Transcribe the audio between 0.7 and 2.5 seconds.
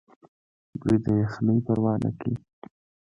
دوی د یخنۍ پروا نه کوي.